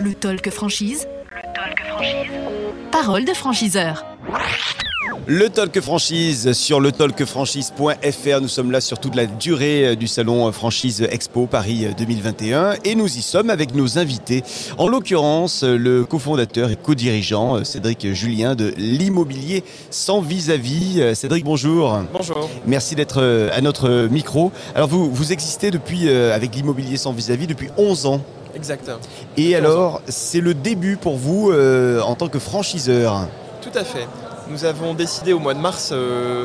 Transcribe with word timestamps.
Le 0.00 0.14
talk 0.14 0.50
franchise. 0.50 1.06
Le 1.30 1.42
talk 1.54 1.80
franchise. 1.86 2.30
Parole 2.92 3.24
de 3.24 3.32
franchiseur. 3.32 4.04
Le 5.26 5.48
Talk 5.48 5.80
Franchise 5.80 6.52
sur 6.52 6.80
le 6.80 6.92
talkfranchise.fr. 6.92 8.40
Nous 8.40 8.48
sommes 8.48 8.70
là 8.70 8.80
sur 8.80 8.98
toute 8.98 9.14
la 9.14 9.26
durée 9.26 9.88
euh, 9.88 9.96
du 9.96 10.06
salon 10.06 10.50
Franchise 10.52 11.06
Expo 11.10 11.46
Paris 11.46 11.88
2021 11.96 12.74
et 12.84 12.94
nous 12.94 13.06
y 13.06 13.22
sommes 13.22 13.50
avec 13.50 13.74
nos 13.74 13.98
invités. 13.98 14.44
En 14.78 14.88
l'occurrence, 14.88 15.64
le 15.64 16.04
cofondateur 16.04 16.70
et 16.70 16.76
co-dirigeant 16.76 17.56
euh, 17.56 17.64
Cédric 17.64 18.12
Julien 18.12 18.54
de 18.54 18.72
l'immobilier 18.76 19.64
sans 19.90 20.20
vis-à-vis. 20.20 21.00
Euh, 21.00 21.14
Cédric, 21.14 21.44
bonjour. 21.44 21.98
Bonjour. 22.12 22.48
Merci 22.66 22.94
d'être 22.94 23.50
à 23.52 23.60
notre 23.60 24.08
micro. 24.08 24.52
Alors 24.74 24.88
vous, 24.88 25.10
vous 25.10 25.32
existez 25.32 25.70
depuis, 25.70 26.08
avec 26.08 26.54
l'immobilier 26.54 26.96
sans 26.96 27.12
vis-à-vis 27.12 27.46
depuis 27.46 27.68
11 27.76 28.06
ans. 28.06 28.20
Exact. 28.54 28.90
Et 29.36 29.56
alors, 29.56 30.02
c'est 30.06 30.40
le 30.40 30.54
début 30.54 30.96
pour 30.96 31.16
vous 31.16 31.52
en 31.52 32.14
tant 32.14 32.28
que 32.28 32.38
franchiseur 32.38 33.26
Tout 33.62 33.76
à 33.76 33.84
fait 33.84 34.06
nous 34.48 34.64
avons 34.64 34.94
décidé 34.94 35.32
au 35.32 35.38
mois 35.38 35.54
de 35.54 35.60
mars 35.60 35.90
euh, 35.92 36.44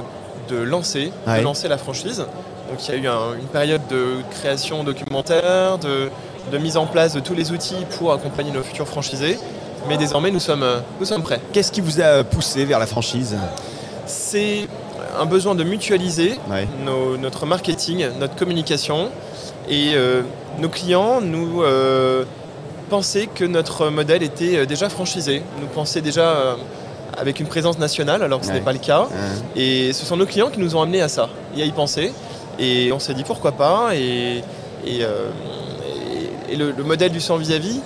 de 0.50 0.58
lancer, 0.58 1.12
de 1.28 1.41
lancer 1.41 1.68
la 1.68 1.78
franchise. 1.78 2.26
Donc 2.70 2.88
il 2.88 3.04
y 3.04 3.08
a 3.08 3.12
eu 3.12 3.40
une 3.40 3.48
période 3.48 3.82
de 3.90 4.18
création 4.32 4.84
documentaire, 4.84 5.77
de, 5.77 6.10
mise 6.58 6.77
en 6.77 6.86
place 6.86 7.14
de 7.14 7.20
tous 7.20 7.34
les 7.34 7.52
outils 7.52 7.86
pour 7.98 8.14
accompagner 8.14 8.52
nos 8.52 8.64
futurs 8.64 8.88
franchisés. 8.88 9.38
Mais 9.88 9.98
désormais, 9.98 10.32
nous 10.32 10.40
sommes, 10.40 10.66
nous 11.00 11.05
sommes 11.05 11.24
prêts. 11.24 11.41
Qu'est-ce 11.54 11.72
qui 11.72 11.82
vous 11.82 12.02
a 12.02 12.24
poussé 12.24 12.66
vers 12.66 12.80
la 12.80 12.86
franchise? 12.86 13.36
C'est 14.05 14.68
un 15.20 15.26
besoin 15.26 15.55
de 15.55 15.63
mutualiser 15.63 16.40
notre 17.20 17.46
marketing, 17.46 18.08
notre 18.20 18.36
communication. 18.36 19.10
Et 19.70 19.94
euh, 19.94 20.24
nos 20.60 20.70
clients 20.70 21.22
nous 21.22 21.62
euh, 21.62 22.26
pensaient 22.90 23.27
que 23.27 23.46
notre 23.46 23.90
modèle 23.90 24.24
était 24.24 24.66
déjà 24.66 24.90
franchisé, 24.90 25.44
nous 25.60 25.68
pensaient 25.68 26.02
déjà 26.02 26.57
avec 27.22 27.40
une 27.40 27.46
présence 27.46 27.77
nationale, 27.77 28.24
alors 28.24 28.40
que 28.40 28.48
ce 28.48 28.52
n'est 28.52 28.62
pas 28.62 28.74
le 28.74 28.80
cas. 28.80 29.08
Et 29.55 29.94
ce 29.94 30.05
sont 30.05 30.18
nos 30.18 30.26
clients 30.26 30.50
qui 30.50 30.60
nous 30.60 30.76
ont 30.76 30.82
amenés 30.82 31.02
à 31.02 31.08
ça, 31.08 31.30
et 31.55 31.62
à 31.62 31.66
y 31.66 31.72
penser. 31.72 32.12
Et 32.60 32.91
on 32.91 33.00
s'est 33.00 33.13
dit 33.13 33.24
pourquoi 33.24 33.52
pas. 33.52 33.96
Et, 33.96 34.44
euh, 34.88 35.30
le, 36.58 36.84
modèle 36.84 37.12
du 37.12 37.22
sans 37.22 37.38
vis-à-vis 37.38 37.80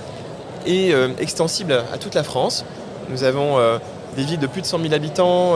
est 0.65 0.93
euh, 0.93 1.09
extensible 1.19 1.73
à 1.93 1.97
toute 1.97 2.15
la 2.15 2.23
France. 2.23 2.65
Nous 3.09 3.23
avons 3.23 3.59
euh, 3.59 3.77
des 4.15 4.23
villes 4.23 4.39
de 4.39 4.47
plus 4.47 4.61
de 4.61 4.65
100 4.65 4.79
000 4.79 4.93
habitants 4.93 5.55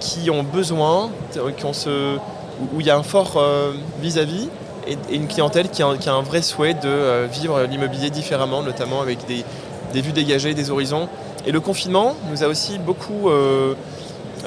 qui 0.00 0.30
ont 0.30 0.42
besoin, 0.42 1.10
qui 1.56 1.64
ont 1.64 1.74
ce, 1.74 2.16
où 2.16 2.80
il 2.80 2.86
y 2.86 2.90
a 2.90 2.96
un 2.96 3.02
fort 3.02 3.42
vis-à-vis 4.00 4.48
et, 4.86 4.96
une 5.14 5.28
clientèle 5.28 5.68
qui 5.68 5.82
a, 5.82 5.86
un 5.86 6.22
vrai 6.22 6.40
souhait 6.42 6.74
de 6.74 7.26
vivre 7.26 7.62
l'immobilier 7.64 8.10
différemment, 8.10 8.62
notamment 8.62 9.02
avec 9.02 9.26
des 9.26 9.44
vues 10.00 10.12
dégagées, 10.12 10.54
des 10.54 10.70
horizons 10.70 11.08
et 11.46 11.52
le 11.52 11.60
confinement 11.60 12.16
nous 12.30 12.42
a 12.42 12.48
aussi 12.48 12.78
beaucoup, 12.78 13.28
euh, 13.28 13.74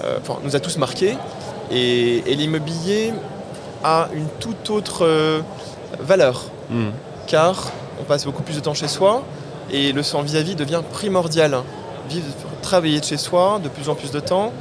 euh, 0.03 0.17
enfin, 0.21 0.39
nous 0.43 0.55
a 0.55 0.59
tous 0.59 0.77
marqués. 0.77 1.15
Et, 1.71 2.21
l'immobilier 2.35 3.13
a 3.83 4.09
une 4.13 4.27
toute 4.39 4.69
autre 4.69 5.05
euh, 5.05 5.41
valeur, 5.99 6.45
hmm. 6.69 6.89
car 7.27 7.71
on 7.99 8.03
passe 8.03 8.25
beaucoup 8.25 8.43
plus 8.43 8.55
de 8.55 8.61
temps 8.61 8.73
chez 8.73 8.87
soi 8.87 9.23
et 9.71 9.91
le 9.91 10.01
sans 10.01 10.21
vis-à-vis 10.21 10.55
devient 10.55 10.81
primordial. 10.91 11.61
Vivre, 12.09 12.25
travailler 12.61 12.99
de 12.99 13.05
chez 13.05 13.17
soi 13.17 13.59
de 13.63 13.69
plus 13.69 13.89
en 13.89 13.95
plus 13.95 14.11
de 14.11 14.19
temps 14.19 14.51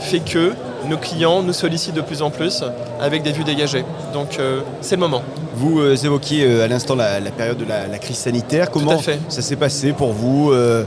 fait 0.00 0.20
que 0.20 0.52
nos 0.88 0.96
clients 0.98 1.42
nous 1.42 1.52
sollicitent 1.52 1.94
de 1.94 2.00
plus 2.00 2.22
en 2.22 2.30
plus 2.30 2.62
avec 3.00 3.22
des 3.22 3.32
vues 3.32 3.44
dégagées. 3.44 3.84
Donc 4.12 4.38
c'est 4.80 4.96
le 4.96 5.00
moment. 5.00 5.22
Vous 5.56 5.80
euh, 5.80 5.96
évoquiez 5.96 6.44
euh, 6.44 6.64
à 6.64 6.68
l'instant 6.68 6.96
la, 6.96 7.20
période 7.30 7.56
de 7.56 7.64
la, 7.64 7.98
crise 7.98 8.18
sanitaire. 8.18 8.70
Comment 8.70 9.00
ça 9.28 9.42
s'est 9.42 9.56
passé 9.56 9.92
pour 9.92 10.12
vous, 10.12 10.50
euh, 10.50 10.84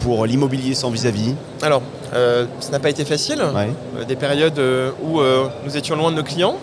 pour 0.00 0.26
l'immobilier 0.26 0.74
sans 0.74 0.90
vis-à-vis? 0.90 1.34
Alors, 1.62 1.82
ça 2.12 2.70
n'a 2.70 2.78
pas 2.78 2.90
été 2.90 3.04
facile. 3.04 3.42
des 4.06 4.16
périodes 4.16 4.60
où 5.02 5.20
nous 5.64 5.76
étions 5.76 5.96
loin 5.96 6.10
de 6.10 6.16
nos 6.16 6.22
clients, 6.22 6.56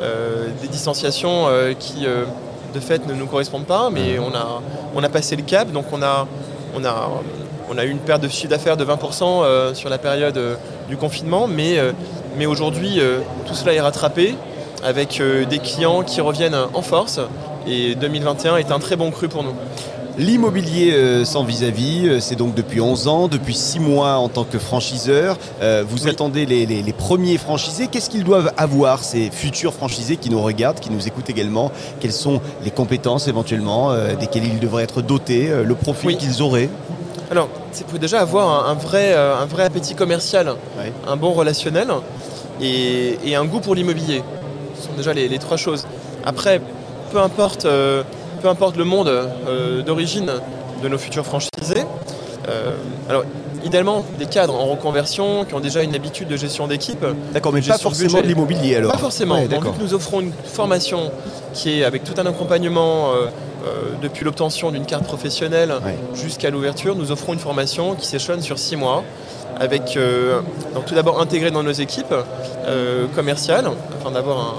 des 0.00 0.68
distanciations 0.68 1.46
qui, 1.78 2.04
de 2.04 2.80
fait, 2.80 3.06
ne 3.06 3.14
nous 3.14 3.26
correspondent 3.26 3.66
pas, 3.66 3.90
mais 3.90 4.18
on 4.18 4.34
a, 4.34 4.62
on 4.94 5.02
a 5.02 5.08
passé 5.08 5.34
le 5.36 5.42
cap, 5.42 5.70
donc 5.72 5.86
on 5.92 6.02
a, 6.02 6.26
on 6.76 6.84
a, 6.84 7.10
on 7.70 7.78
a 7.78 7.84
eu 7.84 7.90
une 7.90 7.98
perte 7.98 8.22
de 8.22 8.28
chiffre 8.28 8.50
d'affaires 8.50 8.76
de 8.76 8.84
20% 8.84 9.74
sur 9.74 9.88
la 9.88 9.98
période 9.98 10.38
du 10.88 10.96
confinement, 10.96 11.46
mais, 11.46 11.78
mais 12.36 12.46
aujourd'hui, 12.46 13.00
tout 13.46 13.54
cela 13.54 13.74
est 13.74 13.80
rattrapé 13.80 14.34
avec 14.82 15.20
euh, 15.20 15.44
des 15.44 15.58
clients 15.58 16.02
qui 16.02 16.20
reviennent 16.20 16.56
en 16.74 16.82
force. 16.82 17.20
Et 17.66 17.94
2021 17.94 18.56
est 18.56 18.72
un 18.72 18.78
très 18.78 18.96
bon 18.96 19.10
cru 19.10 19.28
pour 19.28 19.44
nous. 19.44 19.54
L'immobilier 20.18 20.92
euh, 20.92 21.24
sans 21.24 21.42
vis-à-vis, 21.42 22.06
euh, 22.06 22.20
c'est 22.20 22.36
donc 22.36 22.54
depuis 22.54 22.82
11 22.82 23.08
ans, 23.08 23.28
depuis 23.28 23.54
6 23.54 23.80
mois 23.80 24.16
en 24.16 24.28
tant 24.28 24.44
que 24.44 24.58
franchiseur. 24.58 25.38
vous 25.88 26.08
attendez 26.08 26.44
les, 26.44 26.92
premiers 26.92 27.38
franchisés. 27.38 27.86
Qu'est-ce 27.86 28.10
qu'ils 28.10 28.24
doivent 28.24 28.52
avoir, 28.56 29.02
ces 29.02 29.30
futurs 29.30 29.72
franchisés 29.72 30.16
qui 30.16 30.28
nous 30.28 30.42
regardent, 30.42 30.80
qui 30.80 30.90
nous 30.90 31.06
écoutent 31.06 31.30
également? 31.30 31.70
Quelles 32.00 32.12
sont 32.12 32.40
les 32.62 32.70
compétences 32.70 33.28
éventuellement 33.28 33.94
desquelles 34.20 34.44
ils 34.44 34.60
devraient 34.60 34.84
être 34.84 35.00
dotés, 35.00 35.50
le 35.64 35.74
profil 35.74 36.16
qu'ils 36.16 36.42
auraient? 36.42 36.68
Alors, 37.30 37.48
c'est 37.72 37.86
pour 37.86 37.98
déjà 37.98 38.20
avoir 38.20 38.68
un, 38.68 38.74
vrai, 38.74 39.14
un 39.14 39.46
vrai 39.46 39.64
appétit 39.64 39.94
commercial, 39.94 40.54
un 41.06 41.16
bon 41.16 41.32
relationnel 41.32 41.88
et, 42.60 43.18
et 43.24 43.34
un 43.36 43.44
goût 43.44 43.60
pour 43.60 43.74
l'immobilier. 43.74 44.22
Ce 44.78 44.88
sont 44.88 44.92
déjà 44.96 45.12
les, 45.12 45.38
trois 45.38 45.56
choses. 45.56 45.86
Après, 46.24 46.60
peu 47.10 47.18
importe, 47.18 47.64
euh, 47.64 48.02
peu 48.40 48.48
importe 48.48 48.76
le 48.76 48.84
monde 48.84 49.08
euh, 49.08 49.82
d'origine 49.82 50.30
de 50.82 50.88
nos 50.88 50.98
futurs 50.98 51.24
franchisés, 51.24 51.84
euh, 52.48 52.72
alors 53.08 53.24
idéalement 53.64 54.04
des 54.18 54.26
cadres 54.26 54.54
en 54.54 54.66
reconversion 54.66 55.44
qui 55.44 55.54
ont 55.54 55.60
déjà 55.60 55.82
une 55.82 55.94
habitude 55.94 56.28
de 56.28 56.36
gestion 56.36 56.66
d'équipe. 56.66 57.04
D'accord, 57.32 57.52
mais 57.52 57.60
pas 57.62 57.78
forcément 57.78 58.20
de 58.20 58.26
l'immobilier 58.26 58.76
alors. 58.76 58.92
Pas 58.92 58.98
forcément. 58.98 59.40
Donc 59.46 59.64
nous 59.80 59.94
offrons 59.94 60.20
une 60.20 60.32
formation 60.44 61.10
qui 61.54 61.80
est 61.80 61.84
avec 61.84 62.04
tout 62.04 62.14
un 62.18 62.26
accompagnement 62.26 63.10
depuis 64.02 64.24
l'obtention 64.24 64.70
d'une 64.70 64.86
carte 64.86 65.04
professionnelle 65.04 65.72
jusqu'à 66.14 66.50
l'ouverture. 66.50 66.96
Nous 66.96 67.12
offrons 67.12 67.32
une 67.32 67.38
formation 67.38 67.94
qui 67.94 68.06
s'échelonne 68.06 68.42
sur 68.42 68.58
six 68.58 68.76
mois 68.76 69.04
avec 69.60 69.98
donc 70.74 70.86
tout 70.86 70.94
d'abord 70.94 71.20
intégré 71.20 71.50
dans 71.50 71.62
nos 71.62 71.72
équipes 71.72 72.14
commerciales 73.14 73.68
afin 73.98 74.10
d'avoir 74.10 74.54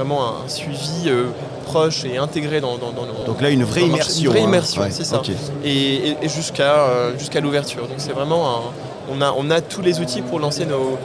vraiment 0.00 0.22
un 0.28 0.48
suivi 0.48 1.08
euh, 1.08 1.26
proche 1.70 2.04
et 2.04 2.16
intégré 2.16 2.60
dans, 2.60 2.76
dans, 2.78 2.92
Donc 3.26 3.40
là, 3.40 3.50
une 3.50 3.64
vraie 3.64 3.82
immersion. 3.82 4.24
Une 4.24 4.30
vraie 4.30 4.40
hein. 4.40 4.48
immersion, 4.48 4.82
c'est 4.90 5.04
ça. 5.04 5.22
Et, 5.64 6.16
jusqu'à 6.24 6.84
euh, 6.84 7.18
jusqu'à 7.18 7.40
l'ouverture. 7.40 7.82
Donc 7.82 7.96
c'est 7.98 8.12
vraiment 8.12 8.62
on, 9.10 9.20
a, 9.20 9.34
on 9.36 9.50
a 9.50 9.60
tous 9.60 9.82
les 9.82 10.00
outils 10.00 10.22
pour 10.22 10.38
lancer 10.38 10.66
nos, 10.66 10.98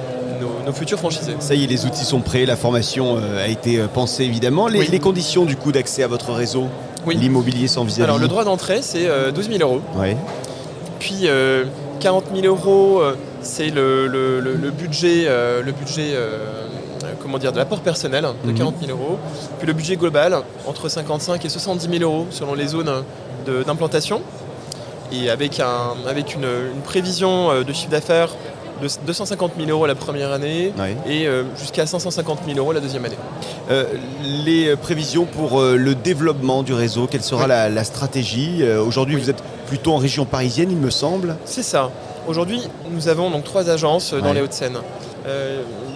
nos, 0.66 0.74
futurs 0.74 1.00
franchisés. 1.00 1.36
Ça 1.40 1.56
y 1.56 1.64
est, 1.64 1.68
les 1.68 1.86
outils 1.86 2.06
sont 2.06 2.20
prêts, 2.20 2.46
la 2.46 2.56
formation 2.56 3.18
euh, 3.18 3.44
a 3.44 3.48
été 3.48 3.80
pensée 3.94 4.24
évidemment. 4.24 4.68
Les, 4.68 5.00
conditions 5.00 5.46
du 5.46 5.56
coup 5.56 5.72
d'accès 5.72 6.04
à 6.04 6.08
votre 6.08 6.32
réseau, 6.32 6.68
l'immobilier 7.08 7.68
sans 7.68 7.84
vis-à-vis? 7.84 8.04
Alors 8.04 8.18
le 8.18 8.28
droit 8.28 8.44
d'entrée, 8.44 8.82
c'est 8.82 9.08
12 9.34 9.50
000 9.50 9.60
euros. 9.62 9.82
Puis 11.00 11.28
40 12.00 12.26
000 12.36 12.48
euros, 12.48 13.02
c'est 13.42 13.70
le, 13.70 14.08
le, 14.08 14.72
budget, 14.72 15.28
le 15.28 15.72
budget 15.72 16.16
comment 17.26 17.40
dire, 17.40 17.52
de 17.52 17.58
l'apport 17.58 17.80
personnel 17.80 18.24
de 18.46 18.52
40 18.52 18.80
mhm. 18.80 18.88
000 18.88 19.00
euros, 19.00 19.18
puis 19.58 19.66
le 19.66 19.74
budget 19.74 19.96
global 19.96 20.44
entre 20.68 20.90
55 20.90 21.44
et 21.44 21.50
70 21.50 21.98
000 21.98 22.04
euros 22.04 22.28
selon 22.30 22.54
les 22.54 22.68
zones 22.68 23.04
d'implantation, 23.66 24.22
et 25.12 25.32
avec, 25.32 25.60
un, 25.60 25.96
avec 26.08 26.36
une, 26.36 26.48
prévision 26.84 27.50
euh, 27.50 27.64
de 27.64 27.74
chiffre 27.74 27.90
d'affaires 27.90 28.30
de 28.80 28.88
250 29.08 29.54
000 29.58 29.72
euros 29.72 29.88
la 29.88 29.96
première 29.96 30.34
année 30.34 30.72
et 31.08 31.28
euh, 31.28 31.44
jusqu'à 31.58 31.88
550 31.88 32.40
000 32.46 32.60
euros 32.60 32.74
la 32.74 32.82
deuxième 32.82 33.06
année. 33.06 33.18
Euh, 33.72 33.86
les 34.46 34.76
prévisions 34.76 35.26
pour 35.26 35.62
le 35.62 35.96
développement 35.96 36.62
du 36.62 36.74
réseau, 36.74 37.08
quelle 37.08 37.24
sera 37.24 37.48
la, 37.48 37.84
stratégie 37.86 38.64
Aujourd'hui, 38.86 39.16
vous 39.16 39.32
êtes 39.32 39.42
plutôt 39.66 39.94
en 39.94 39.98
région 39.98 40.26
parisienne, 40.26 40.70
il 40.70 40.78
me 40.78 40.92
semble. 40.92 41.38
C'est 41.46 41.64
ça. 41.64 41.90
Aujourd'hui, 42.28 42.62
nous 42.92 43.08
avons 43.08 43.32
donc 43.32 43.46
trois 43.46 43.70
agences 43.70 44.14
dans 44.14 44.34
les 44.34 44.42
Hauts-de-Seine. 44.42 44.78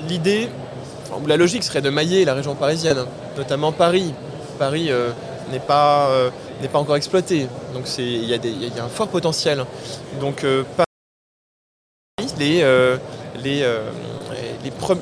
L'idée, 0.08 0.48
la 1.28 1.38
logique 1.38 1.64
serait 1.64 1.82
de 1.82 1.90
mailler 1.90 2.26
la 2.26 2.34
région 2.34 2.56
parisienne, 2.56 3.06
notamment 3.38 3.72
Paris. 3.72 4.14
Paris 4.58 4.88
euh, 4.90 5.12
n'est 5.52 5.60
pas, 5.60 6.10
euh, 6.10 6.30
pas 6.72 6.80
encore 6.80 6.96
exploité, 6.96 7.48
donc 7.74 7.86
il 7.98 8.26
y, 8.26 8.34
a 8.34 8.84
un 8.84 8.90
fort 8.90 9.08
potentiel. 9.08 9.66
Donc 10.20 10.44
euh, 10.44 10.64
Paris, 10.76 12.34
les, 12.38 12.64
les, 13.42 13.66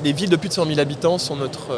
les, 0.04 0.12
villes 0.12 0.30
de 0.30 0.36
plus 0.36 0.48
de 0.48 0.54
100 0.54 0.66
000 0.66 0.78
habitants 0.78 1.18
sont 1.18 1.36
notre, 1.36 1.76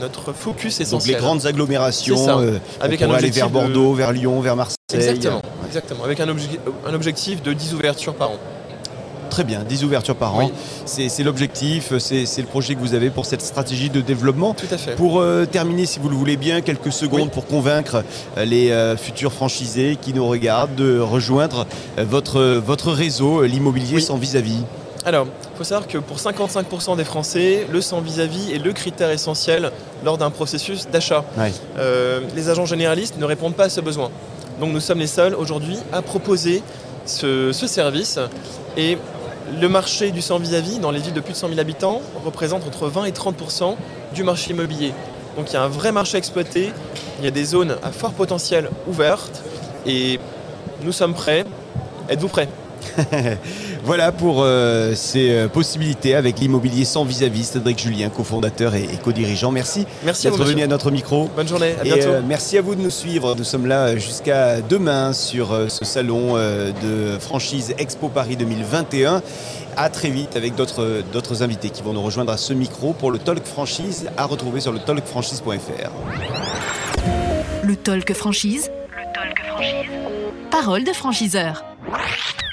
notre 0.00 0.32
focus 0.32 0.80
essentiel. 0.80 1.14
Donc 1.14 1.20
les 1.20 1.26
grandes 1.26 1.46
agglomérations, 1.46 2.38
avec 2.80 3.02
on 3.02 3.10
un 3.10 3.14
aller 3.14 3.30
vers 3.30 3.50
Bordeaux, 3.50 3.94
vers 3.94 4.12
Lyon, 4.12 4.40
vers 4.40 4.56
Marseille. 4.56 4.76
Exactement, 4.92 5.42
exactement 5.66 6.04
avec 6.04 6.20
un, 6.20 6.28
un 6.28 6.94
objectif 6.94 7.42
de 7.42 7.52
10 7.52 7.74
ouvertures 7.74 8.14
par 8.14 8.30
an. 8.30 8.38
Très 9.34 9.42
bien, 9.42 9.64
10 9.64 9.82
ouvertures 9.82 10.14
par 10.14 10.36
an. 10.36 10.48
C'est 10.86 11.24
l'objectif, 11.24 11.92
c'est 11.98 12.38
le 12.38 12.46
projet 12.46 12.76
que 12.76 12.78
vous 12.78 12.94
avez 12.94 13.10
pour 13.10 13.26
cette 13.26 13.42
stratégie 13.42 13.90
de 13.90 14.00
développement. 14.00 14.54
Tout 14.54 14.72
à 14.72 14.78
fait. 14.78 14.94
Pour 14.94 15.18
euh, 15.18 15.44
terminer, 15.44 15.86
si 15.86 15.98
vous 15.98 16.08
le 16.08 16.14
voulez 16.14 16.36
bien, 16.36 16.60
quelques 16.60 16.92
secondes 16.92 17.32
pour 17.32 17.44
convaincre 17.44 18.04
euh, 18.36 18.44
les 18.44 18.70
euh, 18.70 18.96
futurs 18.96 19.32
franchisés 19.32 19.98
qui 20.00 20.14
nous 20.14 20.24
regardent 20.24 20.76
de 20.76 21.00
rejoindre 21.00 21.66
votre, 21.98 22.42
votre 22.64 22.92
réseau, 22.92 23.42
l'immobilier 23.42 23.98
sans 23.98 24.18
vis-à-vis. 24.18 24.62
Alors, 25.04 25.26
il 25.26 25.58
faut 25.58 25.64
savoir 25.64 25.88
que 25.88 25.98
pour 25.98 26.18
55% 26.18 26.96
des 26.96 27.02
Français, 27.02 27.66
le 27.72 27.80
sans 27.80 28.00
vis-à-vis 28.02 28.52
est 28.52 28.58
le 28.58 28.72
critère 28.72 29.10
essentiel 29.10 29.72
lors 30.04 30.16
d'un 30.16 30.30
processus 30.30 30.86
d'achat. 30.92 31.24
les 32.36 32.48
agents 32.50 32.66
généralistes 32.66 33.18
ne 33.18 33.24
répondent 33.24 33.56
pas 33.56 33.64
à 33.64 33.68
ce 33.68 33.80
besoin. 33.80 34.12
Donc 34.60 34.72
nous 34.72 34.78
sommes 34.78 35.00
les 35.00 35.08
seuls 35.08 35.34
aujourd'hui 35.34 35.78
à 35.92 36.02
proposer 36.02 36.62
ce, 37.06 37.52
service. 37.66 38.18
Et 38.76 38.98
le 39.60 39.68
marché 39.68 40.10
du 40.10 40.22
sans 40.22 40.38
vis-à-vis 40.38 40.78
dans 40.78 40.90
les 40.90 41.00
villes 41.00 41.12
de 41.12 41.20
plus 41.20 41.32
de 41.32 41.38
100 41.38 41.48
000 41.48 41.60
habitants 41.60 42.00
représente 42.24 42.66
entre 42.66 42.88
20 42.88 43.04
et 43.04 43.12
30% 43.12 43.76
du 44.14 44.22
marché 44.22 44.52
immobilier. 44.52 44.92
Donc 45.36 45.50
il 45.50 45.54
y 45.54 45.56
a 45.56 45.62
un 45.62 45.68
vrai 45.68 45.92
marché 45.92 46.16
exploité, 46.18 46.72
il 47.18 47.24
y 47.24 47.28
a 47.28 47.30
des 47.30 47.44
zones 47.44 47.76
à 47.82 47.92
fort 47.92 48.12
potentiel 48.12 48.70
ouvertes 48.86 49.42
et 49.86 50.18
nous 50.82 50.92
sommes 50.92 51.14
prêts. 51.14 51.44
Êtes-vous 52.08 52.28
prêts? 52.28 52.48
voilà 53.84 54.12
pour 54.12 54.42
euh, 54.42 54.94
ces 54.94 55.30
euh, 55.30 55.48
possibilités 55.48 56.14
avec 56.14 56.38
l'immobilier 56.38 56.84
sans 56.84 57.04
vis-à-vis. 57.04 57.44
Cédric 57.44 57.78
Julien, 57.78 58.08
cofondateur 58.08 58.74
et, 58.74 58.88
co-dirigeant. 59.02 59.50
Merci, 59.50 59.86
merci 60.04 60.26
d'être 60.26 60.44
venu 60.44 60.62
à 60.62 60.66
notre 60.66 60.90
micro. 60.90 61.28
Bonne 61.34 61.48
journée, 61.48 61.74
à 61.80 61.84
bientôt. 61.84 62.08
Euh, 62.08 62.20
merci 62.26 62.58
à 62.58 62.62
vous 62.62 62.74
de 62.74 62.80
nous 62.80 62.90
suivre. 62.90 63.34
Nous 63.36 63.44
sommes 63.44 63.66
là 63.66 63.96
jusqu'à 63.96 64.60
demain 64.60 65.12
sur 65.12 65.56
ce 65.68 65.84
salon 65.84 66.34
de 66.36 67.18
franchise 67.18 67.74
Expo 67.78 68.08
Paris 68.08 68.36
2021. 68.36 69.22
À 69.76 69.88
très 69.88 70.10
vite 70.10 70.36
avec 70.36 70.54
d'autres 70.54 71.42
invités 71.42 71.70
qui 71.70 71.82
vont 71.82 71.92
nous 71.92 72.02
rejoindre 72.02 72.32
à 72.32 72.36
ce 72.36 72.52
micro 72.52 72.92
pour 72.92 73.10
le 73.10 73.18
Talk 73.18 73.44
Franchise 73.44 74.08
à 74.16 74.24
retrouver 74.24 74.60
sur 74.60 74.72
le 74.72 74.78
talkfranchise.fr. 74.78 75.90
Le 77.64 77.76
Talk 77.76 78.12
Franchise. 78.12 78.70
Le 78.96 79.12
Talk 79.14 79.42
Franchise. 79.46 79.90
Parole 80.50 80.84
de 80.84 80.92
franchiseur. 80.92 81.64